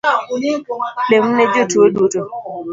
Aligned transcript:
Lemne 1.09 1.43
jotuo 1.53 1.85
duto 1.93 2.21